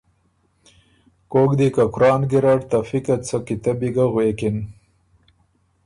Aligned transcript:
کوک 1.31 1.51
دی 1.59 1.67
که 1.75 1.83
قرآن 1.93 2.21
ګیرډ 2.31 2.61
ته 2.69 2.77
فقه 2.89 3.15
څه 3.27 3.37
کیتبی 3.45 3.89
ګه 3.95 4.05
غوېکِن۔ 4.11 4.57